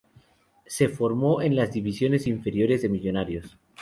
[0.65, 3.59] Se formó en las divisiones inferiores de Millonarios.